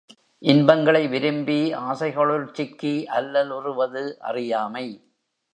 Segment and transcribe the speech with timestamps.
[0.39, 1.73] இன்பங்களை விரும்பி
[1.73, 4.87] ஆசைகளுள் சிக்கி அல்லல் உறுவது அறியாமை.